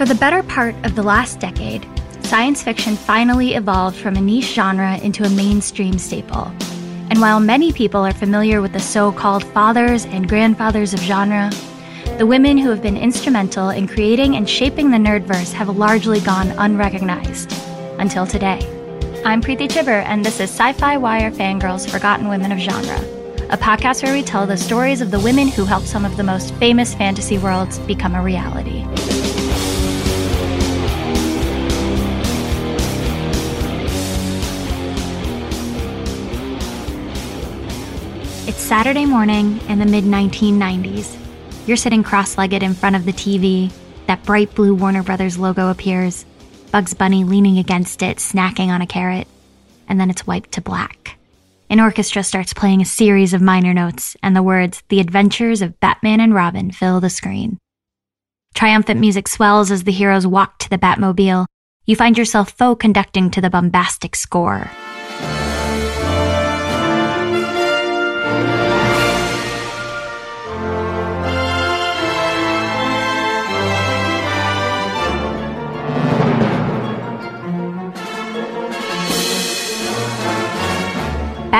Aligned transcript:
For 0.00 0.06
the 0.06 0.14
better 0.14 0.42
part 0.42 0.74
of 0.86 0.94
the 0.94 1.02
last 1.02 1.40
decade, 1.40 1.86
science 2.24 2.62
fiction 2.62 2.96
finally 2.96 3.52
evolved 3.52 3.98
from 3.98 4.16
a 4.16 4.20
niche 4.22 4.54
genre 4.54 4.96
into 4.96 5.24
a 5.24 5.28
mainstream 5.28 5.98
staple. 5.98 6.50
And 7.10 7.20
while 7.20 7.38
many 7.38 7.70
people 7.70 8.00
are 8.06 8.14
familiar 8.14 8.62
with 8.62 8.72
the 8.72 8.80
so 8.80 9.12
called 9.12 9.44
fathers 9.44 10.06
and 10.06 10.26
grandfathers 10.26 10.94
of 10.94 11.00
genre, 11.00 11.50
the 12.16 12.24
women 12.24 12.56
who 12.56 12.70
have 12.70 12.80
been 12.80 12.96
instrumental 12.96 13.68
in 13.68 13.86
creating 13.86 14.36
and 14.36 14.48
shaping 14.48 14.90
the 14.90 14.96
nerdverse 14.96 15.52
have 15.52 15.76
largely 15.76 16.20
gone 16.20 16.48
unrecognized 16.52 17.52
until 17.98 18.26
today. 18.26 18.60
I'm 19.26 19.42
Preeti 19.42 19.68
Chhibber, 19.68 20.02
and 20.06 20.24
this 20.24 20.40
is 20.40 20.48
Sci 20.48 20.72
Fi 20.72 20.96
Wire 20.96 21.30
Fangirls 21.30 21.86
Forgotten 21.86 22.28
Women 22.28 22.52
of 22.52 22.58
Genre, 22.58 22.96
a 23.50 23.58
podcast 23.58 24.02
where 24.02 24.14
we 24.14 24.22
tell 24.22 24.46
the 24.46 24.56
stories 24.56 25.02
of 25.02 25.10
the 25.10 25.20
women 25.20 25.48
who 25.48 25.66
helped 25.66 25.88
some 25.88 26.06
of 26.06 26.16
the 26.16 26.24
most 26.24 26.54
famous 26.54 26.94
fantasy 26.94 27.36
worlds 27.36 27.78
become 27.80 28.14
a 28.14 28.22
reality. 28.22 28.86
It's 38.50 38.58
Saturday 38.58 39.06
morning 39.06 39.60
in 39.68 39.78
the 39.78 39.86
mid 39.86 40.02
1990s. 40.02 41.16
You're 41.68 41.76
sitting 41.76 42.02
cross 42.02 42.36
legged 42.36 42.64
in 42.64 42.74
front 42.74 42.96
of 42.96 43.04
the 43.04 43.12
TV. 43.12 43.70
That 44.08 44.24
bright 44.24 44.52
blue 44.56 44.74
Warner 44.74 45.04
Brothers 45.04 45.38
logo 45.38 45.70
appears. 45.70 46.26
Bugs 46.72 46.92
Bunny 46.92 47.22
leaning 47.22 47.58
against 47.58 48.02
it, 48.02 48.16
snacking 48.16 48.66
on 48.66 48.82
a 48.82 48.88
carrot. 48.88 49.28
And 49.88 50.00
then 50.00 50.10
it's 50.10 50.26
wiped 50.26 50.50
to 50.54 50.60
black. 50.60 51.16
An 51.68 51.78
orchestra 51.78 52.24
starts 52.24 52.52
playing 52.52 52.82
a 52.82 52.84
series 52.84 53.34
of 53.34 53.40
minor 53.40 53.72
notes, 53.72 54.16
and 54.20 54.34
the 54.34 54.42
words, 54.42 54.82
The 54.88 54.98
Adventures 54.98 55.62
of 55.62 55.78
Batman 55.78 56.18
and 56.18 56.34
Robin, 56.34 56.72
fill 56.72 56.98
the 56.98 57.08
screen. 57.08 57.56
Triumphant 58.54 58.98
music 58.98 59.28
swells 59.28 59.70
as 59.70 59.84
the 59.84 59.92
heroes 59.92 60.26
walk 60.26 60.58
to 60.58 60.70
the 60.70 60.76
Batmobile. 60.76 61.46
You 61.86 61.94
find 61.94 62.18
yourself 62.18 62.50
faux 62.50 62.80
conducting 62.80 63.30
to 63.30 63.40
the 63.40 63.48
bombastic 63.48 64.16
score. 64.16 64.68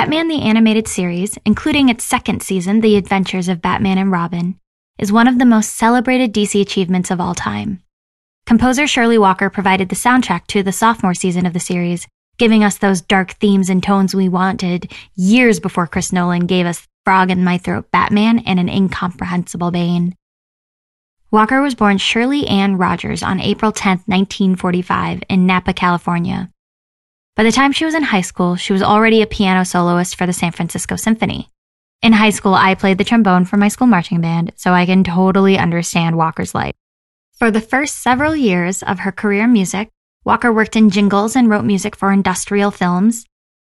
Batman 0.01 0.29
the 0.29 0.41
Animated 0.41 0.87
Series, 0.87 1.37
including 1.45 1.87
its 1.87 2.03
second 2.03 2.41
season, 2.41 2.81
The 2.81 2.95
Adventures 2.95 3.47
of 3.47 3.61
Batman 3.61 3.99
and 3.99 4.11
Robin, 4.11 4.59
is 4.97 5.11
one 5.11 5.27
of 5.27 5.37
the 5.37 5.45
most 5.45 5.75
celebrated 5.75 6.33
DC 6.33 6.59
achievements 6.59 7.11
of 7.11 7.21
all 7.21 7.35
time. 7.35 7.83
Composer 8.47 8.87
Shirley 8.87 9.19
Walker 9.19 9.51
provided 9.51 9.89
the 9.89 9.95
soundtrack 9.95 10.47
to 10.47 10.63
the 10.63 10.71
sophomore 10.71 11.13
season 11.13 11.45
of 11.45 11.53
the 11.53 11.59
series, 11.59 12.07
giving 12.39 12.63
us 12.63 12.79
those 12.79 13.01
dark 13.01 13.33
themes 13.33 13.69
and 13.69 13.83
tones 13.83 14.15
we 14.15 14.27
wanted 14.27 14.91
years 15.13 15.59
before 15.59 15.85
Chris 15.85 16.11
Nolan 16.11 16.47
gave 16.47 16.65
us 16.65 16.87
Frog 17.05 17.29
in 17.29 17.43
My 17.43 17.59
Throat 17.59 17.91
Batman 17.91 18.39
and 18.39 18.59
an 18.59 18.69
incomprehensible 18.69 19.69
Bane. 19.69 20.15
Walker 21.29 21.61
was 21.61 21.75
born 21.75 21.99
Shirley 21.99 22.47
Ann 22.47 22.75
Rogers 22.75 23.21
on 23.21 23.39
April 23.39 23.71
10, 23.71 23.97
1945, 24.07 25.21
in 25.29 25.45
Napa, 25.45 25.73
California. 25.73 26.49
By 27.35 27.43
the 27.43 27.51
time 27.51 27.71
she 27.71 27.85
was 27.85 27.95
in 27.95 28.03
high 28.03 28.21
school, 28.21 28.57
she 28.57 28.73
was 28.73 28.83
already 28.83 29.21
a 29.21 29.27
piano 29.27 29.63
soloist 29.63 30.17
for 30.17 30.27
the 30.27 30.33
San 30.33 30.51
Francisco 30.51 30.97
Symphony. 30.97 31.49
In 32.01 32.13
high 32.13 32.31
school, 32.31 32.53
I 32.53 32.75
played 32.75 32.97
the 32.97 33.05
trombone 33.05 33.45
for 33.45 33.55
my 33.57 33.69
school 33.69 33.87
marching 33.87 34.19
band, 34.19 34.51
so 34.57 34.73
I 34.73 34.85
can 34.85 35.03
totally 35.03 35.57
understand 35.57 36.17
Walker's 36.17 36.53
life. 36.53 36.73
For 37.39 37.49
the 37.49 37.61
first 37.61 38.03
several 38.03 38.35
years 38.35 38.83
of 38.83 38.99
her 38.99 39.11
career 39.11 39.45
in 39.45 39.53
music, 39.53 39.89
Walker 40.25 40.51
worked 40.51 40.75
in 40.75 40.89
jingles 40.89 41.35
and 41.35 41.49
wrote 41.49 41.63
music 41.63 41.95
for 41.95 42.11
industrial 42.11 42.69
films. 42.69 43.25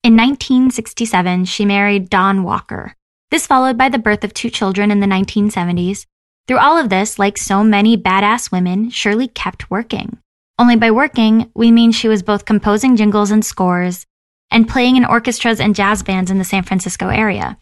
In 0.01 0.16
1967, 0.16 1.45
she 1.45 1.66
married 1.66 2.09
Don 2.09 2.44
Walker. 2.44 2.95
This 3.31 3.45
followed 3.45 3.78
by 3.78 3.90
the 3.90 4.00
birth 4.00 4.23
of 4.23 4.34
two 4.34 4.50
children 4.50 4.91
in 4.91 5.01
the 5.01 5.07
1970s. 5.07 6.06
Through 6.47 6.59
all 6.59 6.78
of 6.78 6.90
this, 6.90 7.19
like 7.19 7.38
so 7.38 7.63
many 7.63 7.97
badass 7.97 8.51
women, 8.51 8.90
Shirley 8.90 9.28
kept 9.28 9.69
working. 9.69 10.17
Only 10.61 10.75
by 10.75 10.91
working, 10.91 11.49
we 11.55 11.72
mean 11.72 11.91
she 11.91 12.07
was 12.07 12.22
both 12.22 12.45
composing 12.45 12.95
jingles 12.95 13.31
and 13.31 13.44
scores 13.44 14.05
and 14.51 14.69
playing 14.69 14.95
in 14.95 15.03
orchestras 15.03 15.59
and 15.59 15.73
jazz 15.73 16.03
bands 16.03 16.29
in 16.29 16.38
the 16.38 16.44
San 16.44 16.61
Francisco 16.61 17.07
area. 17.07 17.57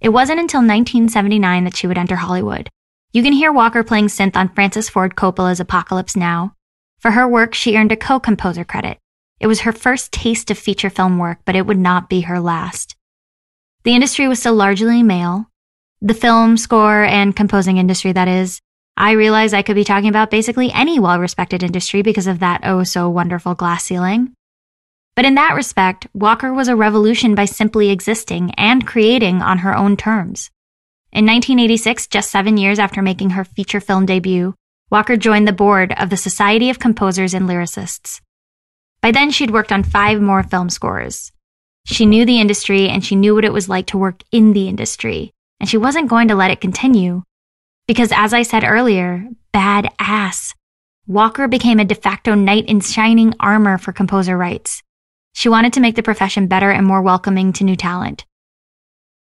It 0.00 0.10
wasn't 0.10 0.38
until 0.38 0.60
1979 0.60 1.64
that 1.64 1.74
she 1.74 1.88
would 1.88 1.98
enter 1.98 2.14
Hollywood. 2.14 2.68
You 3.12 3.24
can 3.24 3.32
hear 3.32 3.52
Walker 3.52 3.82
playing 3.82 4.06
synth 4.06 4.36
on 4.36 4.54
Francis 4.54 4.88
Ford 4.88 5.16
Coppola's 5.16 5.58
Apocalypse 5.58 6.14
Now. 6.14 6.54
For 7.00 7.10
her 7.10 7.26
work, 7.26 7.54
she 7.54 7.76
earned 7.76 7.90
a 7.90 7.96
co-composer 7.96 8.62
credit. 8.62 8.98
It 9.40 9.48
was 9.48 9.62
her 9.62 9.72
first 9.72 10.12
taste 10.12 10.48
of 10.52 10.58
feature 10.58 10.90
film 10.90 11.18
work, 11.18 11.38
but 11.44 11.56
it 11.56 11.66
would 11.66 11.76
not 11.76 12.08
be 12.08 12.20
her 12.20 12.38
last. 12.38 12.94
The 13.82 13.96
industry 13.96 14.28
was 14.28 14.38
still 14.38 14.54
largely 14.54 15.02
male. 15.02 15.50
The 16.00 16.14
film, 16.14 16.56
score, 16.56 17.02
and 17.02 17.34
composing 17.34 17.78
industry, 17.78 18.12
that 18.12 18.28
is, 18.28 18.60
I 18.98 19.12
realize 19.12 19.52
I 19.52 19.60
could 19.60 19.76
be 19.76 19.84
talking 19.84 20.08
about 20.08 20.30
basically 20.30 20.72
any 20.72 20.98
well 20.98 21.20
respected 21.20 21.62
industry 21.62 22.00
because 22.00 22.26
of 22.26 22.38
that 22.38 22.62
oh 22.64 22.82
so 22.82 23.10
wonderful 23.10 23.54
glass 23.54 23.84
ceiling. 23.84 24.32
But 25.14 25.26
in 25.26 25.34
that 25.34 25.54
respect, 25.54 26.06
Walker 26.14 26.52
was 26.52 26.68
a 26.68 26.76
revolution 26.76 27.34
by 27.34 27.44
simply 27.44 27.90
existing 27.90 28.52
and 28.56 28.86
creating 28.86 29.42
on 29.42 29.58
her 29.58 29.76
own 29.76 29.98
terms. 29.98 30.50
In 31.12 31.26
1986, 31.26 32.06
just 32.06 32.30
seven 32.30 32.56
years 32.56 32.78
after 32.78 33.02
making 33.02 33.30
her 33.30 33.44
feature 33.44 33.80
film 33.80 34.06
debut, 34.06 34.54
Walker 34.90 35.16
joined 35.16 35.46
the 35.46 35.52
board 35.52 35.92
of 35.98 36.08
the 36.08 36.16
Society 36.16 36.70
of 36.70 36.78
Composers 36.78 37.34
and 37.34 37.46
Lyricists. 37.46 38.22
By 39.02 39.10
then, 39.10 39.30
she'd 39.30 39.50
worked 39.50 39.72
on 39.72 39.82
five 39.82 40.22
more 40.22 40.42
film 40.42 40.70
scores. 40.70 41.32
She 41.84 42.06
knew 42.06 42.24
the 42.24 42.40
industry 42.40 42.88
and 42.88 43.04
she 43.04 43.14
knew 43.14 43.34
what 43.34 43.44
it 43.44 43.52
was 43.52 43.68
like 43.68 43.86
to 43.88 43.98
work 43.98 44.22
in 44.32 44.54
the 44.54 44.68
industry, 44.68 45.32
and 45.60 45.68
she 45.68 45.76
wasn't 45.76 46.08
going 46.08 46.28
to 46.28 46.34
let 46.34 46.50
it 46.50 46.62
continue 46.62 47.22
because 47.86 48.10
as 48.12 48.32
I 48.32 48.42
said 48.42 48.64
earlier, 48.64 49.28
bad 49.52 49.88
ass. 49.98 50.54
Walker 51.06 51.46
became 51.46 51.78
a 51.78 51.84
de 51.84 51.94
facto 51.94 52.34
knight 52.34 52.66
in 52.66 52.80
shining 52.80 53.34
armor 53.38 53.78
for 53.78 53.92
composer 53.92 54.36
rights. 54.36 54.82
She 55.34 55.48
wanted 55.48 55.74
to 55.74 55.80
make 55.80 55.94
the 55.94 56.02
profession 56.02 56.48
better 56.48 56.70
and 56.70 56.86
more 56.86 57.02
welcoming 57.02 57.52
to 57.54 57.64
new 57.64 57.76
talent. 57.76 58.24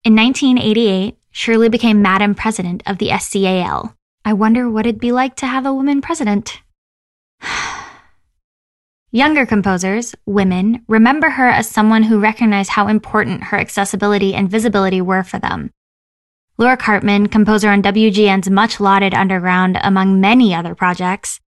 In 0.03 0.15
1988, 0.15 1.17
Shirley 1.31 1.69
became 1.69 2.01
Madam 2.01 2.33
President 2.33 2.81
of 2.87 2.97
the 2.97 3.09
SCAL. 3.09 3.93
I 4.25 4.33
wonder 4.33 4.69
what 4.69 4.85
it'd 4.85 4.99
be 4.99 5.11
like 5.11 5.35
to 5.35 5.45
have 5.45 5.65
a 5.65 5.73
woman 5.73 6.01
president. 6.01 6.61
Younger 9.11 9.45
composers, 9.45 10.15
women, 10.25 10.83
remember 10.87 11.29
her 11.29 11.47
as 11.47 11.69
someone 11.69 12.03
who 12.03 12.19
recognized 12.19 12.71
how 12.71 12.87
important 12.87 13.43
her 13.43 13.57
accessibility 13.57 14.33
and 14.33 14.49
visibility 14.49 14.99
were 14.99 15.23
for 15.23 15.39
them. 15.39 15.71
Laura 16.59 16.75
Karpman, 16.75 17.29
composer 17.29 17.69
on 17.69 17.83
WGN's 17.83 18.49
much 18.49 18.79
lauded 18.79 19.13
Underground, 19.13 19.77
among 19.83 20.19
many 20.19 20.55
other 20.55 20.73
projects, 20.73 21.39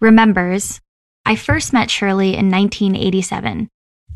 remembers 0.00 0.80
I 1.26 1.36
first 1.36 1.74
met 1.74 1.90
Shirley 1.90 2.28
in 2.28 2.50
1987. 2.50 3.68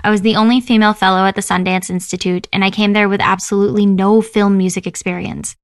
I 0.02 0.10
was 0.10 0.22
the 0.22 0.36
only 0.36 0.62
female 0.62 0.94
fellow 0.94 1.26
at 1.26 1.34
the 1.34 1.42
Sundance 1.42 1.90
Institute, 1.90 2.48
and 2.50 2.64
I 2.64 2.70
came 2.70 2.94
there 2.94 3.10
with 3.10 3.20
absolutely 3.20 3.84
no 3.84 4.22
film 4.22 4.56
music 4.56 4.86
experience. 4.86 5.54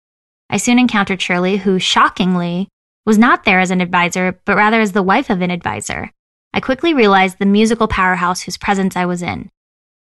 I 0.51 0.59
soon 0.59 0.79
encountered 0.79 1.23
Shirley, 1.23 1.57
who, 1.57 1.79
shockingly, 1.79 2.69
was 3.07 3.17
not 3.17 3.45
there 3.45 3.61
as 3.61 3.71
an 3.71 3.81
advisor, 3.81 4.39
but 4.45 4.57
rather 4.57 4.83
as 4.83 4.93
the 4.93 5.03
wife 5.03 5.31
of 5.31 5.41
an 5.41 5.51
advisor. 5.51 6.13
I 6.53 6.61
quickly 6.61 6.93
realized 6.93 7.39
the 7.39 7.47
musical 7.47 7.89
powerhouse 7.89 8.43
whose 8.43 8.59
presence 8.59 8.97
I 8.97 9.07
was 9.07 9.23
in. 9.23 9.49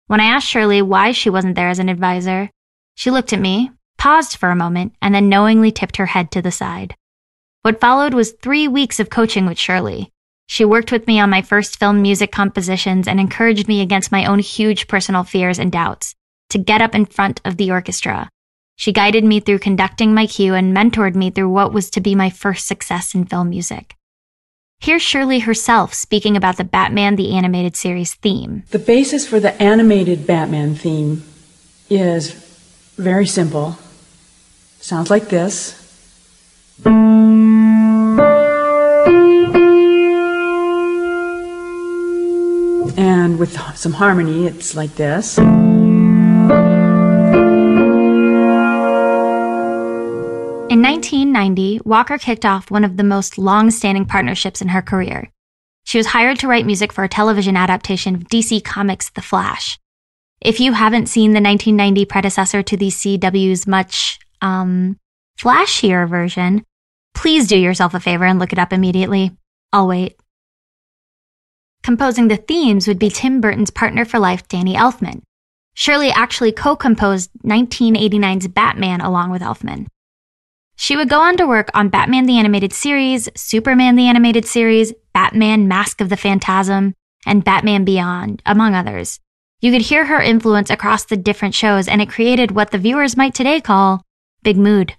When 0.08 0.20
I 0.20 0.26
asked 0.26 0.48
Shirley 0.48 0.82
why 0.82 1.14
she 1.14 1.30
wasn't 1.30 1.56
there 1.56 1.70
as 1.70 1.80
an 1.80 1.88
advisor, 1.88 2.50
she 2.96 3.12
looked 3.12 3.32
at 3.32 3.40
me, 3.40 3.72
paused 4.08 4.38
for 4.38 4.52
a 4.52 4.56
moment, 4.56 4.94
and 5.02 5.14
then 5.14 5.28
knowingly 5.28 5.70
tipped 5.70 5.98
her 5.98 6.06
head 6.06 6.32
to 6.32 6.42
the 6.42 6.50
side. 6.50 6.96
What 7.64 7.82
followed 7.82 8.14
was 8.14 8.32
three 8.32 8.66
weeks 8.66 9.02
of 9.02 9.10
coaching 9.10 9.46
with 9.46 9.60
Shirley. 9.60 10.14
She 10.48 10.64
worked 10.64 10.94
with 10.94 11.08
me 11.08 11.20
on 11.20 11.30
my 11.30 11.42
first 11.42 11.78
film 11.78 12.02
music 12.02 12.32
compositions 12.32 13.06
and 13.06 13.20
encouraged 13.20 13.68
me 13.68 13.82
against 13.82 14.10
my 14.10 14.24
own 14.24 14.40
huge 14.40 14.88
personal 14.88 15.26
fears 15.26 15.60
and 15.60 15.74
doubts. 15.74 16.16
to 16.52 16.58
get 16.58 16.82
up 16.82 16.96
in 16.96 17.06
front 17.06 17.42
of 17.44 17.58
the 17.58 17.70
orchestra. 17.70 18.30
She 18.78 18.94
guided 18.94 19.26
me 19.26 19.42
through 19.42 19.60
conducting 19.60 20.14
my 20.14 20.26
cue 20.26 20.54
and 20.54 20.74
mentored 20.74 21.14
me 21.14 21.30
through 21.30 21.50
what 21.50 21.74
was 21.74 21.90
to 21.90 22.00
be 22.00 22.16
my 22.16 22.30
first 22.30 22.66
success 22.66 23.14
in 23.14 23.26
film 23.26 23.50
music. 23.50 23.98
Here's 24.80 25.02
Shirley 25.02 25.40
herself 25.40 25.94
speaking 25.94 26.38
about 26.38 26.56
the 26.56 26.64
Batman 26.64 27.18
the 27.18 27.36
Animated 27.36 27.76
Series 27.76 28.14
theme. 28.14 28.64
The 28.70 28.80
basis 28.80 29.28
for 29.28 29.42
the 29.42 29.62
animated 29.62 30.26
Batman 30.26 30.76
theme 30.76 31.26
is 31.90 32.32
very 32.96 33.28
simple. 33.28 33.78
Sounds 34.88 35.10
like 35.10 35.28
this. 35.28 35.76
And 42.96 43.38
with 43.38 43.60
some 43.76 43.92
harmony, 43.92 44.48
it's 44.48 44.76
like 44.76 44.96
this. 44.96 45.38
In 45.40 45.44
1990, 50.82 51.82
Walker 51.84 52.18
kicked 52.18 52.46
off 52.46 52.72
one 52.72 52.86
of 52.86 52.96
the 52.96 53.04
most 53.04 53.38
long 53.38 53.70
standing 53.72 54.06
partnerships 54.06 54.62
in 54.62 54.70
her 54.70 54.82
career. 54.82 55.30
She 55.84 55.98
was 55.98 56.08
hired 56.08 56.40
to 56.40 56.48
write 56.48 56.66
music 56.66 56.94
for 56.94 57.04
a 57.04 57.10
television 57.10 57.58
adaptation 57.58 58.16
of 58.16 58.30
DC 58.30 58.64
Comics' 58.64 59.10
The 59.10 59.22
Flash. 59.22 59.78
If 60.40 60.62
you 60.62 60.72
haven't 60.72 61.08
seen 61.08 61.32
the 61.32 61.42
1990 61.42 62.06
predecessor 62.06 62.64
to 62.64 62.78
the 62.78 62.88
CW's 62.88 63.68
much, 63.68 64.20
um, 64.42 64.98
flashier 65.40 66.08
version, 66.08 66.64
please 67.14 67.48
do 67.48 67.58
yourself 67.58 67.94
a 67.94 68.00
favor 68.00 68.26
and 68.26 68.40
look 68.40 68.54
it 68.54 68.60
up 68.60 68.74
immediately. 68.74 69.36
I'll 69.74 69.88
wait. 69.88 70.16
Composing 71.84 72.28
the 72.28 72.38
themes 72.38 72.88
would 72.88 73.00
be 73.00 73.10
Tim 73.10 73.40
Burton's 73.40 73.72
partner 73.72 74.04
for 74.06 74.20
life, 74.20 74.48
Danny 74.48 74.76
Elfman. 74.76 75.22
Shirley 75.74 76.10
actually 76.10 76.52
co 76.52 76.76
composed 76.76 77.30
1989's 77.46 78.48
Batman 78.48 79.00
along 79.00 79.30
with 79.30 79.42
Elfman. 79.42 79.88
She 80.76 80.96
would 80.96 81.10
go 81.10 81.22
on 81.22 81.38
to 81.38 81.48
work 81.48 81.70
on 81.74 81.90
Batman 81.90 82.26
the 82.26 82.38
Animated 82.38 82.74
Series, 82.74 83.30
Superman 83.36 83.96
the 83.96 84.08
Animated 84.08 84.46
Series, 84.46 84.94
Batman 85.14 85.68
Mask 85.68 86.02
of 86.02 86.10
the 86.10 86.18
Phantasm, 86.18 86.94
and 87.26 87.44
Batman 87.44 87.84
Beyond, 87.84 88.42
among 88.46 88.76
others. 88.76 89.20
You 89.60 89.72
could 89.72 89.82
hear 89.82 90.06
her 90.06 90.22
influence 90.22 90.70
across 90.70 91.06
the 91.06 91.18
different 91.18 91.56
shows, 91.56 91.88
and 91.88 92.02
it 92.02 92.10
created 92.10 92.52
what 92.52 92.72
the 92.72 92.78
viewers 92.78 93.18
might 93.18 93.34
today 93.34 93.60
call 93.60 94.04
Big 94.48 94.56
Mood. 94.56 94.96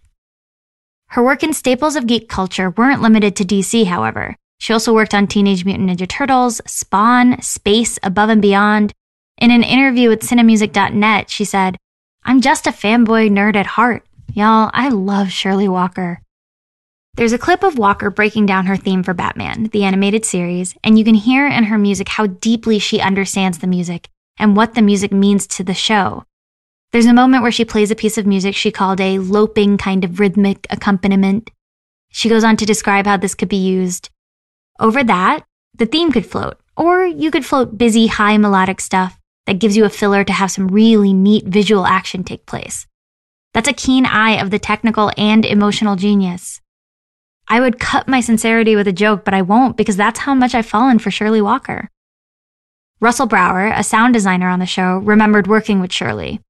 Her 1.06 1.22
work 1.22 1.42
in 1.42 1.54
staples 1.54 1.96
of 1.96 2.06
geek 2.06 2.28
culture 2.28 2.68
weren't 2.68 3.00
limited 3.00 3.34
to 3.36 3.46
DC, 3.46 3.86
however. 3.86 4.36
She 4.58 4.74
also 4.74 4.92
worked 4.92 5.14
on 5.14 5.26
Teenage 5.26 5.64
Mutant 5.64 5.88
Ninja 5.88 6.06
Turtles, 6.06 6.60
Spawn, 6.66 7.40
Space, 7.40 7.98
Above 8.02 8.28
and 8.28 8.42
Beyond. 8.42 8.92
In 9.38 9.50
an 9.50 9.62
interview 9.62 10.10
with 10.10 10.20
Cinemusic.net, 10.20 11.30
she 11.30 11.46
said, 11.46 11.78
I'm 12.24 12.42
just 12.42 12.66
a 12.66 12.72
fanboy 12.72 13.30
nerd 13.30 13.56
at 13.56 13.64
heart. 13.64 14.06
Y'all, 14.34 14.70
I 14.74 14.90
love 14.90 15.32
Shirley 15.32 15.66
Walker. 15.66 16.20
There's 17.14 17.32
a 17.32 17.38
clip 17.38 17.62
of 17.62 17.78
Walker 17.78 18.10
breaking 18.10 18.44
down 18.44 18.66
her 18.66 18.76
theme 18.76 19.02
for 19.02 19.14
Batman, 19.14 19.70
the 19.72 19.84
animated 19.84 20.26
series, 20.26 20.74
and 20.84 20.98
you 20.98 21.06
can 21.06 21.14
hear 21.14 21.46
in 21.46 21.64
her 21.64 21.78
music 21.78 22.10
how 22.10 22.26
deeply 22.26 22.78
she 22.78 23.00
understands 23.00 23.60
the 23.60 23.66
music 23.66 24.10
and 24.38 24.58
what 24.58 24.74
the 24.74 24.82
music 24.82 25.10
means 25.10 25.46
to 25.46 25.64
the 25.64 25.72
show. 25.72 26.24
There's 26.90 27.06
a 27.06 27.12
moment 27.12 27.42
where 27.42 27.52
she 27.52 27.66
plays 27.66 27.90
a 27.90 27.96
piece 27.96 28.16
of 28.16 28.26
music 28.26 28.54
she 28.54 28.70
called 28.70 28.98
a 28.98 29.18
loping 29.18 29.76
kind 29.76 30.04
of 30.04 30.20
rhythmic 30.20 30.66
accompaniment. 30.70 31.50
She 32.08 32.30
goes 32.30 32.44
on 32.44 32.56
to 32.56 32.64
describe 32.64 33.04
how 33.04 33.18
this 33.18 33.34
could 33.34 33.50
be 33.50 33.56
used. 33.56 34.08
Over 34.80 35.04
that, 35.04 35.44
the 35.74 35.84
theme 35.84 36.10
could 36.10 36.24
float, 36.24 36.56
or 36.78 37.04
you 37.04 37.30
could 37.30 37.44
float 37.44 37.76
busy, 37.76 38.06
high 38.06 38.38
melodic 38.38 38.80
stuff 38.80 39.18
that 39.44 39.58
gives 39.58 39.76
you 39.76 39.84
a 39.84 39.90
filler 39.90 40.24
to 40.24 40.32
have 40.32 40.50
some 40.50 40.68
really 40.68 41.12
neat 41.12 41.44
visual 41.44 41.86
action 41.86 42.24
take 42.24 42.46
place. 42.46 42.86
That's 43.52 43.68
a 43.68 43.74
keen 43.74 44.06
eye 44.06 44.40
of 44.40 44.50
the 44.50 44.58
technical 44.58 45.12
and 45.18 45.44
emotional 45.44 45.96
genius. 45.96 46.62
I 47.48 47.60
would 47.60 47.78
cut 47.78 48.08
my 48.08 48.20
sincerity 48.20 48.76
with 48.76 48.88
a 48.88 48.92
joke, 48.92 49.26
but 49.26 49.34
I 49.34 49.42
won't 49.42 49.76
because 49.76 49.96
that's 49.96 50.20
how 50.20 50.34
much 50.34 50.54
I've 50.54 50.66
fallen 50.66 50.98
for 50.98 51.10
Shirley 51.10 51.42
Walker. 51.42 51.90
Russell 53.00 53.26
Brower, 53.26 53.66
a 53.66 53.82
sound 53.82 54.14
designer 54.14 54.48
on 54.48 54.58
the 54.58 54.66
show, 54.66 54.98
remembered 54.98 55.46
working 55.46 55.80
with 55.80 55.92
Shirley. 55.92 56.40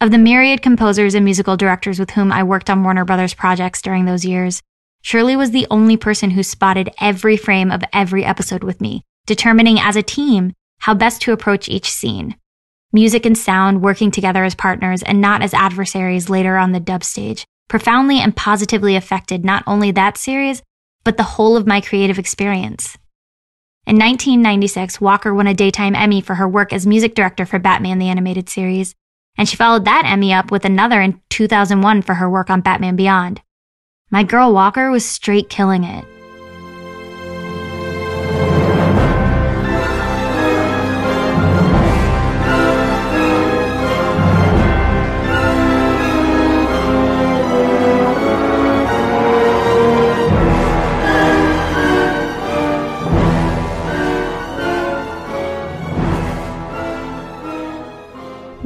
Of 0.00 0.12
the 0.12 0.18
myriad 0.18 0.62
composers 0.62 1.16
and 1.16 1.24
musical 1.24 1.56
directors 1.56 1.98
with 1.98 2.10
whom 2.10 2.30
I 2.30 2.44
worked 2.44 2.70
on 2.70 2.84
Warner 2.84 3.04
Brothers 3.04 3.34
projects 3.34 3.82
during 3.82 4.04
those 4.04 4.24
years, 4.24 4.62
Shirley 5.02 5.34
was 5.34 5.50
the 5.50 5.66
only 5.72 5.96
person 5.96 6.30
who 6.30 6.44
spotted 6.44 6.94
every 7.00 7.36
frame 7.36 7.72
of 7.72 7.82
every 7.92 8.24
episode 8.24 8.62
with 8.62 8.80
me, 8.80 9.02
determining 9.26 9.80
as 9.80 9.96
a 9.96 10.02
team 10.02 10.52
how 10.82 10.94
best 10.94 11.20
to 11.22 11.32
approach 11.32 11.68
each 11.68 11.90
scene 11.90 12.36
music 12.92 13.26
and 13.26 13.36
sound 13.36 13.82
working 13.82 14.10
together 14.10 14.44
as 14.44 14.54
partners 14.54 15.02
and 15.02 15.20
not 15.20 15.42
as 15.42 15.52
adversaries 15.52 16.30
later 16.30 16.56
on 16.56 16.72
the 16.72 16.80
dub 16.80 17.04
stage, 17.04 17.44
profoundly 17.68 18.18
and 18.18 18.36
positively 18.36 18.96
affected 18.96 19.44
not 19.44 19.62
only 19.66 19.90
that 19.90 20.16
series, 20.16 20.62
but 21.04 21.16
the 21.16 21.22
whole 21.22 21.56
of 21.56 21.66
my 21.66 21.82
creative 21.82 22.18
experience. 22.18 22.96
In 23.84 23.96
1996, 23.96 25.00
Walker 25.00 25.34
won 25.34 25.46
a 25.48 25.54
Daytime 25.54 25.94
Emmy 25.94 26.22
for 26.22 26.36
her 26.36 26.48
work 26.48 26.72
as 26.72 26.86
music 26.86 27.14
director 27.14 27.44
for 27.44 27.58
Batman 27.58 27.98
the 27.98 28.08
Animated 28.08 28.48
Series, 28.48 28.94
and 29.38 29.48
she 29.48 29.56
followed 29.56 29.84
that 29.84 30.04
Emmy 30.04 30.34
up 30.34 30.50
with 30.50 30.64
another 30.64 31.00
in 31.00 31.22
2001 31.30 32.02
for 32.02 32.14
her 32.14 32.28
work 32.28 32.50
on 32.50 32.60
Batman 32.60 32.96
Beyond. 32.96 33.40
My 34.10 34.24
girl 34.24 34.52
Walker 34.52 34.90
was 34.90 35.04
straight 35.06 35.48
killing 35.48 35.84
it. 35.84 36.04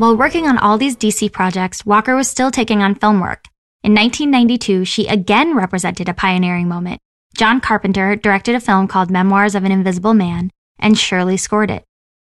While 0.02 0.16
working 0.16 0.48
on 0.48 0.58
all 0.58 0.78
these 0.78 0.96
DC 0.96 1.30
projects, 1.30 1.86
Walker 1.86 2.16
was 2.16 2.28
still 2.28 2.50
taking 2.50 2.82
on 2.82 2.96
film 2.96 3.20
work. 3.20 3.44
In 3.84 3.94
1992, 3.94 4.84
she 4.84 5.06
again 5.06 5.54
represented 5.54 6.08
a 6.08 6.12
pioneering 6.12 6.66
moment. 6.66 7.00
John 7.36 7.60
Carpenter 7.60 8.16
directed 8.16 8.56
a 8.56 8.60
film 8.60 8.88
called 8.88 9.12
Memoirs 9.12 9.54
of 9.54 9.62
an 9.62 9.70
Invisible 9.70 10.12
Man, 10.12 10.50
and 10.76 10.98
Shirley 10.98 11.36
scored 11.36 11.70
it. 11.70 11.84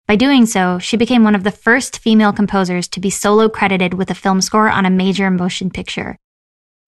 By 0.07 0.17
doing 0.17 0.45
so, 0.45 0.77
she 0.77 0.97
became 0.97 1.23
one 1.23 1.33
of 1.33 1.43
the 1.43 1.49
first 1.49 1.97
female 1.97 2.31
composers 2.31 2.87
to 2.89 2.99
be 2.99 3.09
solo 3.09 3.49
credited 3.49 3.95
with 3.95 4.11
a 4.11 4.13
film 4.13 4.39
score 4.41 4.69
on 4.69 4.85
a 4.85 4.91
major 4.91 5.31
motion 5.31 5.71
picture. 5.71 6.19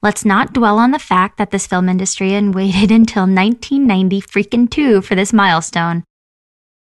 Let's 0.04 0.24
not 0.24 0.54
dwell 0.54 0.78
on 0.78 0.92
the 0.92 1.00
fact 1.00 1.40
that 1.40 1.50
this 1.50 1.66
film 1.66 1.90
industry 1.90 2.36
and 2.36 2.54
waited 2.54 2.92
until 2.92 3.24
1990 3.24 4.22
freaking 4.22 4.70
2 4.70 5.02
for 5.02 5.16
this 5.16 5.34
milestone. 5.34 6.04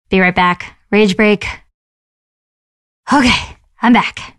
Be 0.10 0.20
right 0.20 0.34
back. 0.34 0.80
Rage 0.90 1.16
break. 1.16 1.46
Okay. 3.14 3.58
I'm 3.82 3.94
back. 3.94 4.38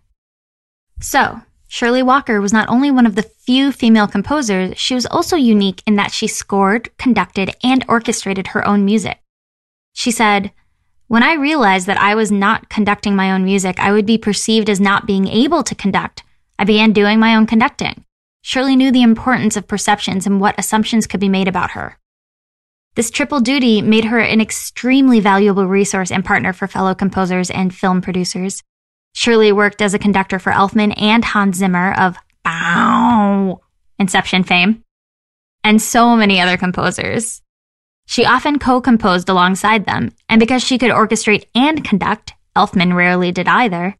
So, 1.01 1.41
Shirley 1.67 2.01
Walker 2.01 2.39
was 2.39 2.53
not 2.53 2.69
only 2.69 2.91
one 2.91 3.05
of 3.05 3.15
the 3.15 3.23
few 3.23 3.73
female 3.73 4.07
composers, 4.07 4.77
she 4.77 4.95
was 4.95 5.05
also 5.07 5.35
unique 5.35 5.83
in 5.85 5.95
that 5.95 6.13
she 6.13 6.27
scored, 6.27 6.95
conducted, 6.97 7.53
and 7.61 7.83
orchestrated 7.89 8.47
her 8.47 8.65
own 8.65 8.85
music. 8.85 9.19
She 9.91 10.11
said, 10.11 10.51
When 11.07 11.23
I 11.23 11.33
realized 11.33 11.87
that 11.87 11.99
I 11.99 12.15
was 12.15 12.31
not 12.31 12.69
conducting 12.69 13.15
my 13.15 13.31
own 13.31 13.43
music, 13.43 13.79
I 13.79 13.91
would 13.91 14.05
be 14.05 14.17
perceived 14.17 14.69
as 14.69 14.79
not 14.79 15.05
being 15.05 15.27
able 15.27 15.63
to 15.63 15.75
conduct. 15.75 16.23
I 16.57 16.63
began 16.63 16.93
doing 16.93 17.19
my 17.19 17.35
own 17.35 17.45
conducting. 17.45 18.05
Shirley 18.43 18.77
knew 18.77 18.91
the 18.91 19.01
importance 19.01 19.57
of 19.57 19.67
perceptions 19.67 20.25
and 20.25 20.39
what 20.39 20.57
assumptions 20.57 21.05
could 21.05 21.19
be 21.19 21.29
made 21.29 21.49
about 21.49 21.71
her. 21.71 21.97
This 22.95 23.09
triple 23.09 23.39
duty 23.41 23.81
made 23.81 24.05
her 24.05 24.19
an 24.19 24.39
extremely 24.39 25.19
valuable 25.19 25.65
resource 25.65 26.11
and 26.11 26.23
partner 26.23 26.53
for 26.53 26.67
fellow 26.67 26.93
composers 26.93 27.49
and 27.49 27.73
film 27.73 28.01
producers. 28.01 28.63
Shirley 29.13 29.51
worked 29.51 29.81
as 29.81 29.93
a 29.93 29.99
conductor 29.99 30.39
for 30.39 30.51
Elfman 30.51 30.93
and 30.99 31.23
Hans 31.23 31.57
Zimmer 31.57 31.93
of 31.93 32.17
Bow, 32.43 33.61
Inception 33.99 34.43
fame, 34.43 34.83
and 35.63 35.81
so 35.81 36.15
many 36.15 36.41
other 36.41 36.57
composers. 36.57 37.41
She 38.05 38.25
often 38.25 38.59
co-composed 38.59 39.29
alongside 39.29 39.85
them, 39.85 40.11
and 40.27 40.39
because 40.39 40.63
she 40.63 40.77
could 40.77 40.91
orchestrate 40.91 41.45
and 41.55 41.85
conduct, 41.85 42.33
Elfman 42.55 42.95
rarely 42.95 43.31
did 43.31 43.47
either, 43.47 43.97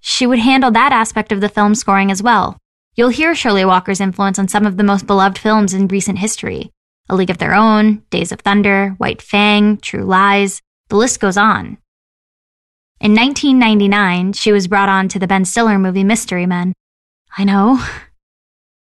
she 0.00 0.26
would 0.26 0.38
handle 0.38 0.70
that 0.70 0.92
aspect 0.92 1.32
of 1.32 1.40
the 1.40 1.48
film 1.48 1.74
scoring 1.74 2.10
as 2.10 2.22
well. 2.22 2.58
You'll 2.94 3.08
hear 3.08 3.34
Shirley 3.34 3.64
Walker's 3.64 4.00
influence 4.00 4.38
on 4.38 4.48
some 4.48 4.66
of 4.66 4.76
the 4.76 4.84
most 4.84 5.06
beloved 5.06 5.38
films 5.38 5.72
in 5.72 5.88
recent 5.88 6.18
history. 6.18 6.70
A 7.08 7.14
League 7.14 7.30
of 7.30 7.38
Their 7.38 7.54
Own, 7.54 8.02
Days 8.10 8.30
of 8.30 8.40
Thunder, 8.40 8.90
White 8.98 9.22
Fang, 9.22 9.78
True 9.78 10.04
Lies, 10.04 10.60
the 10.88 10.96
list 10.96 11.20
goes 11.20 11.36
on. 11.36 11.78
In 13.00 13.14
1999, 13.14 14.32
she 14.32 14.52
was 14.52 14.68
brought 14.68 14.88
on 14.88 15.08
to 15.08 15.18
the 15.18 15.26
Ben 15.26 15.44
Stiller 15.44 15.78
movie 15.78 16.04
Mystery 16.04 16.46
Men. 16.46 16.72
I 17.36 17.44
know. 17.44 17.82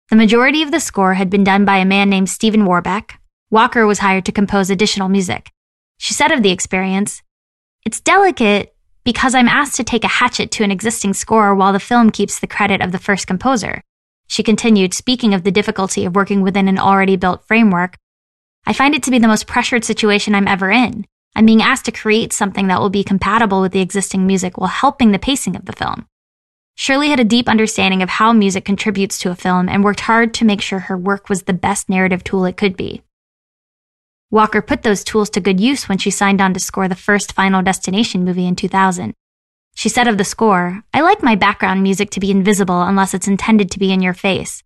The 0.10 0.18
majority 0.18 0.62
of 0.62 0.70
the 0.70 0.80
score 0.80 1.16
had 1.16 1.32
been 1.32 1.44
done 1.44 1.66
by 1.66 1.78
a 1.78 1.86
man 1.86 2.08
named 2.08 2.30
Stephen 2.30 2.66
Warbeck. 2.66 3.20
Walker 3.50 3.88
was 3.88 4.00
hired 4.00 4.26
to 4.26 4.32
compose 4.32 4.70
additional 4.70 5.10
music. 5.10 5.50
She 5.98 6.14
said 6.14 6.32
of 6.32 6.44
the 6.44 6.52
experience, 6.52 7.24
It's 7.84 8.00
delicate, 8.00 8.76
because 9.04 9.34
I'm 9.34 9.48
asked 9.48 9.76
to 9.78 9.84
take 9.84 10.04
a 10.04 10.20
hatchet 10.20 10.52
to 10.52 10.64
an 10.64 10.70
existing 10.70 11.14
score 11.14 11.56
while 11.56 11.74
the 11.74 11.80
film 11.80 12.12
keeps 12.12 12.38
the 12.38 12.48
credit 12.48 12.82
of 12.82 12.92
the 12.92 13.00
first 13.00 13.26
composer. 13.26 13.82
She 14.28 14.44
continued, 14.44 14.94
speaking 14.94 15.34
of 15.34 15.44
the 15.44 15.52
difficulty 15.52 16.06
of 16.06 16.16
working 16.16 16.42
within 16.42 16.68
an 16.68 16.78
already 16.78 17.16
built 17.16 17.48
framework. 17.48 17.98
I 18.68 18.74
find 18.74 18.94
it 18.94 19.04
to 19.04 19.12
be 19.12 19.20
the 19.20 19.28
most 19.28 19.48
pressured 19.48 19.84
situation 19.84 20.36
I'm 20.36 20.48
ever 20.48 20.70
in. 20.70 21.06
I'm 21.36 21.46
being 21.46 21.62
asked 21.62 21.86
to 21.86 21.92
create 21.92 22.32
something 22.32 22.68
that 22.68 22.80
will 22.80 22.90
be 22.90 23.04
compatible 23.04 23.62
with 23.62 23.72
the 23.72 23.82
existing 23.82 24.28
music 24.28 24.58
while 24.58 24.70
helping 24.70 25.12
the 25.12 25.20
pacing 25.20 25.56
of 25.56 25.66
the 25.66 25.74
film. 25.74 26.08
Shirley 26.76 27.10
had 27.10 27.20
a 27.20 27.24
deep 27.26 27.48
understanding 27.48 28.02
of 28.02 28.10
how 28.10 28.34
music 28.34 28.66
contributes 28.66 29.20
to 29.20 29.32
a 29.32 29.36
film 29.36 29.70
and 29.70 29.84
worked 29.84 30.02
hard 30.02 30.34
to 30.36 30.46
make 30.46 30.62
sure 30.62 30.80
her 30.80 30.98
work 30.98 31.30
was 31.30 31.44
the 31.44 31.54
best 31.54 31.90
narrative 31.90 32.24
tool 32.24 32.46
it 32.46 32.58
could 32.58 32.76
be. 32.76 33.02
Walker 34.32 34.62
put 34.62 34.82
those 34.82 35.04
tools 35.04 35.30
to 35.32 35.40
good 35.40 35.60
use 35.60 35.88
when 35.88 36.00
she 36.00 36.10
signed 36.10 36.42
on 36.42 36.54
to 36.56 36.60
score 36.60 36.88
the 36.88 36.96
first 36.96 37.34
Final 37.34 37.62
Destination 37.62 38.26
movie 38.26 38.48
in 38.48 38.56
2000. 38.56 39.14
She 39.76 39.90
said 39.90 40.08
of 40.08 40.18
the 40.18 40.24
score, 40.24 40.84
I 40.94 41.02
like 41.02 41.22
my 41.22 41.36
background 41.36 41.84
music 41.84 42.10
to 42.12 42.20
be 42.20 42.32
invisible 42.32 42.82
unless 42.82 43.14
it's 43.14 43.28
intended 43.28 43.70
to 43.72 43.80
be 43.80 43.92
in 43.92 44.02
your 44.02 44.14
face. 44.14 44.64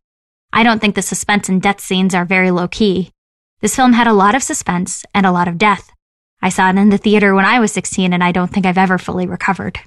I 0.53 0.63
don't 0.63 0.79
think 0.79 0.95
the 0.95 1.01
suspense 1.01 1.49
and 1.49 1.61
death 1.61 1.81
scenes 1.81 2.15
are 2.15 2.25
very 2.25 2.51
low 2.51 2.67
key. 2.67 3.11
This 3.59 3.75
film 3.75 3.93
had 3.93 4.07
a 4.07 4.13
lot 4.13 4.35
of 4.35 4.43
suspense 4.43 5.05
and 5.13 5.25
a 5.25 5.31
lot 5.31 5.47
of 5.47 5.57
death. 5.57 5.91
I 6.41 6.49
saw 6.49 6.69
it 6.69 6.77
in 6.77 6.89
the 6.89 6.97
theater 6.97 7.33
when 7.33 7.45
I 7.45 7.59
was 7.59 7.71
16 7.71 8.13
and 8.13 8.23
I 8.23 8.31
don't 8.31 8.47
think 8.47 8.65
I've 8.65 8.77
ever 8.77 8.97
fully 8.97 9.27
recovered. 9.27 9.79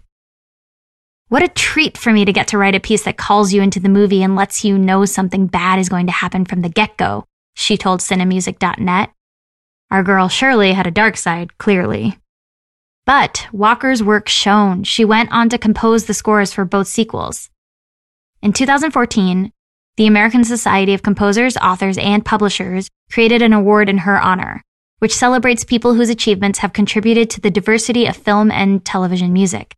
What 1.28 1.42
a 1.44 1.48
treat 1.48 1.96
for 1.96 2.12
me 2.12 2.24
to 2.24 2.32
get 2.32 2.48
to 2.48 2.58
write 2.58 2.74
a 2.74 2.80
piece 2.80 3.04
that 3.04 3.16
calls 3.16 3.52
you 3.52 3.62
into 3.62 3.78
the 3.78 3.88
movie 3.88 4.22
and 4.22 4.34
lets 4.34 4.64
you 4.64 4.76
know 4.76 5.04
something 5.04 5.46
bad 5.46 5.78
is 5.78 5.88
going 5.88 6.06
to 6.06 6.12
happen 6.12 6.44
from 6.44 6.62
the 6.62 6.68
get 6.68 6.96
go, 6.96 7.24
she 7.54 7.76
told 7.76 8.00
Cinemusic.net. 8.00 9.10
Our 9.92 10.02
girl 10.02 10.28
Shirley 10.28 10.72
had 10.72 10.86
a 10.86 10.90
dark 10.90 11.16
side, 11.16 11.56
clearly. 11.58 12.18
But 13.06 13.46
Walker's 13.52 14.02
work 14.02 14.28
shone. 14.28 14.84
She 14.84 15.04
went 15.04 15.32
on 15.32 15.48
to 15.50 15.58
compose 15.58 16.04
the 16.04 16.14
scores 16.14 16.52
for 16.52 16.64
both 16.64 16.88
sequels. 16.88 17.48
In 18.42 18.52
2014, 18.52 19.52
the 19.96 20.06
American 20.06 20.44
Society 20.44 20.94
of 20.94 21.02
Composers, 21.02 21.56
Authors, 21.58 21.98
and 21.98 22.24
Publishers 22.24 22.88
created 23.10 23.42
an 23.42 23.52
award 23.52 23.88
in 23.88 23.98
her 23.98 24.20
honor, 24.20 24.62
which 25.00 25.14
celebrates 25.14 25.64
people 25.64 25.94
whose 25.94 26.08
achievements 26.08 26.60
have 26.60 26.72
contributed 26.72 27.28
to 27.30 27.40
the 27.40 27.50
diversity 27.50 28.06
of 28.06 28.16
film 28.16 28.50
and 28.50 28.84
television 28.84 29.32
music. 29.32 29.74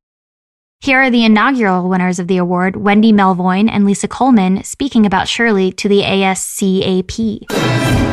Here 0.80 1.00
are 1.00 1.10
the 1.10 1.24
inaugural 1.24 1.88
winners 1.88 2.18
of 2.18 2.26
the 2.26 2.38
award, 2.38 2.76
Wendy 2.76 3.12
Melvoin 3.12 3.70
and 3.70 3.84
Lisa 3.84 4.08
Coleman, 4.08 4.64
speaking 4.64 5.06
about 5.06 5.28
Shirley 5.28 5.70
to 5.72 5.88
the 5.88 6.02
ASCAP. 6.02 8.11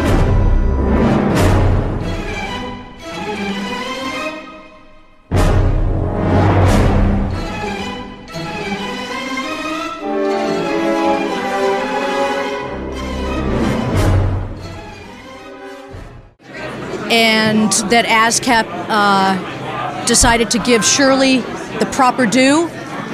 And 17.59 17.71
that 17.91 18.05
ASCAP 18.05 18.65
uh, 18.89 20.05
decided 20.05 20.51
to 20.51 20.59
give 20.59 20.85
Shirley 20.85 21.37
the 21.79 21.89
proper 21.91 22.25
due, 22.25 22.67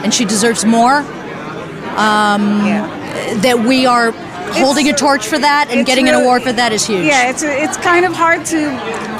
and 0.03 0.13
she 0.13 0.25
deserves 0.25 0.65
more. 0.65 0.99
Um, 1.97 2.65
yeah. 2.65 3.03
That 3.41 3.59
we 3.59 3.85
are 3.85 4.11
holding 4.51 4.87
it's, 4.87 5.01
a 5.01 5.05
torch 5.05 5.27
for 5.27 5.39
that 5.39 5.69
and 5.69 5.85
getting 5.85 6.05
really, 6.05 6.17
an 6.17 6.23
award 6.23 6.43
for 6.43 6.53
that 6.53 6.71
is 6.71 6.85
huge. 6.85 7.05
Yeah, 7.05 7.29
it's 7.29 7.43
it's 7.43 7.77
kind 7.77 8.05
of 8.05 8.13
hard 8.13 8.45
to 8.47 8.69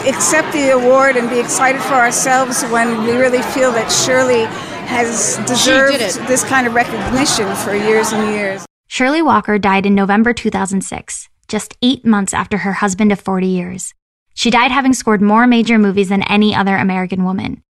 accept 0.08 0.52
the 0.54 0.72
award 0.72 1.16
and 1.16 1.30
be 1.30 1.40
excited 1.40 1.82
for 1.82 1.94
ourselves 1.94 2.64
when 2.64 3.04
we 3.04 3.14
really 3.14 3.42
feel 3.42 3.72
that 3.72 3.90
Shirley 3.92 4.44
has 4.86 5.38
deserved 5.48 6.00
this 6.28 6.44
kind 6.44 6.68
of 6.68 6.74
recognition 6.74 7.54
for 7.56 7.74
years 7.74 8.12
and 8.12 8.34
years. 8.34 8.66
Shirley 8.88 9.22
Walker 9.22 9.58
died 9.58 9.86
in 9.86 9.96
November 9.96 10.34
2006, 10.34 11.30
just 11.48 11.76
eight 11.82 12.06
months 12.06 12.34
after 12.34 12.60
her 12.60 12.74
husband 12.74 13.12
of 13.12 13.20
40 13.20 13.48
years. 13.48 13.94
She 14.36 14.52
died 14.52 14.70
having 14.70 14.94
scored 14.94 15.22
more 15.22 15.48
major 15.48 15.80
movies 15.80 16.10
than 16.10 16.22
any 16.24 16.54
other 16.54 16.76
American 16.76 17.24
woman. 17.24 17.64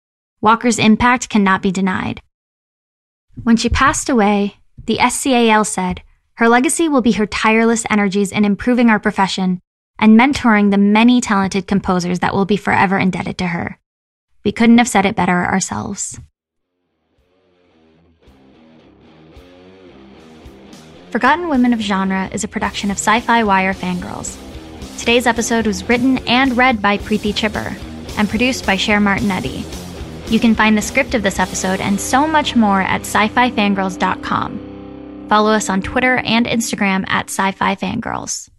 Walker's 0.41 0.79
impact 0.79 1.29
cannot 1.29 1.61
be 1.61 1.71
denied. 1.71 2.21
When 3.43 3.57
she 3.57 3.69
passed 3.69 4.09
away, 4.09 4.55
the 4.85 4.97
SCAL 4.97 5.65
said, 5.65 6.01
her 6.35 6.47
legacy 6.47 6.87
will 6.89 7.01
be 7.01 7.11
her 7.11 7.27
tireless 7.27 7.85
energies 7.89 8.31
in 8.31 8.45
improving 8.45 8.89
our 8.89 8.99
profession 8.99 9.61
and 9.99 10.19
mentoring 10.19 10.71
the 10.71 10.77
many 10.77 11.21
talented 11.21 11.67
composers 11.67 12.19
that 12.19 12.33
will 12.33 12.45
be 12.45 12.57
forever 12.57 12.97
indebted 12.97 13.37
to 13.37 13.47
her. 13.47 13.77
We 14.43 14.51
couldn't 14.51 14.77
have 14.77 14.87
said 14.87 15.05
it 15.05 15.15
better 15.15 15.45
ourselves. 15.45 16.19
Forgotten 21.11 21.49
Women 21.49 21.73
of 21.73 21.81
Genre 21.81 22.29
is 22.31 22.43
a 22.43 22.47
production 22.47 22.89
of 22.89 22.97
Sci 22.97 23.19
Fi 23.19 23.43
Wire 23.43 23.73
Fangirls. 23.73 24.52
Today's 25.03 25.27
episode 25.27 25.67
was 25.67 25.89
written 25.89 26.19
and 26.29 26.55
read 26.55 26.81
by 26.81 26.97
Preeti 26.97 27.33
Chhibber 27.33 27.77
and 28.17 28.29
produced 28.29 28.65
by 28.65 28.77
Cher 28.77 29.01
Martinetti. 29.01 29.65
You 30.31 30.39
can 30.39 30.55
find 30.55 30.77
the 30.77 30.81
script 30.81 31.13
of 31.13 31.23
this 31.23 31.39
episode 31.39 31.81
and 31.81 31.99
so 31.99 32.25
much 32.25 32.55
more 32.55 32.79
at 32.79 33.01
sci-fi 33.01 33.51
fangirls.com. 33.51 35.25
Follow 35.27 35.51
us 35.51 35.69
on 35.69 35.81
Twitter 35.81 36.19
and 36.19 36.45
Instagram 36.45 37.03
at 37.09 37.25
sci-fi 37.25 37.75
fangirls. 37.75 38.49